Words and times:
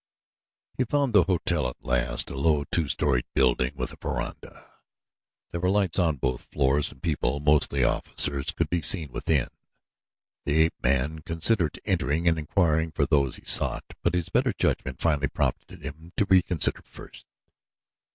He 0.79 0.83
found 0.83 1.13
the 1.13 1.25
hotel 1.25 1.67
at 1.67 1.83
last, 1.83 2.31
a 2.31 2.35
low, 2.35 2.63
two 2.71 2.87
storied 2.87 3.25
building 3.35 3.73
with 3.75 3.93
a 3.93 3.97
veranda. 3.97 4.79
There 5.51 5.61
were 5.61 5.69
lights 5.69 5.99
on 5.99 6.15
both 6.15 6.47
floors 6.47 6.91
and 6.91 7.03
people, 7.03 7.39
mostly 7.39 7.83
officers, 7.83 8.49
could 8.49 8.67
be 8.67 8.81
seen 8.81 9.11
within. 9.11 9.49
The 10.45 10.57
ape 10.59 10.75
man 10.83 11.19
considered 11.19 11.79
entering 11.85 12.27
and 12.27 12.39
inquiring 12.39 12.93
for 12.93 13.05
those 13.05 13.35
he 13.35 13.45
sought; 13.45 13.85
but 14.01 14.15
his 14.15 14.29
better 14.29 14.53
judgment 14.53 14.99
finally 14.99 15.27
prompted 15.27 15.83
him 15.83 16.13
to 16.17 16.25
reconnoiter 16.27 16.81
first. 16.83 17.27